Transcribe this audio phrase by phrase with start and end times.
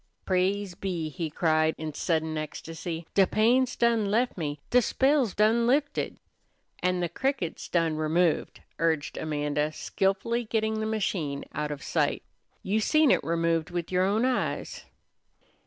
[0.25, 3.05] "Praise be!" he cried in sudden ecstasy.
[3.13, 6.17] "De pain's done lef me, do spell's done lifted!"
[6.81, 12.23] "An' the cricket's done removed," urged Amanda, skilfully getting the machine out of sight.
[12.63, 14.85] "You seen it removed with yer own eyes."